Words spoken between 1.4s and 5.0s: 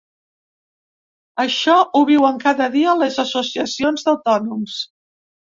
Això ho viuen cada dia les associacions d’autònoms.